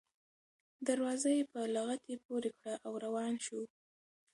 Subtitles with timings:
[0.87, 3.61] دروازه یې په لغته پورې کړه او روان شو.